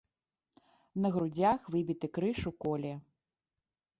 На 1.03 1.07
грудзях 1.15 1.59
выбіты 1.77 2.07
крыж 2.17 2.39
у 2.53 2.55
коле. 2.65 2.93